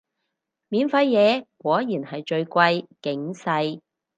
[0.67, 3.83] 免費嘢果然係最貴，警世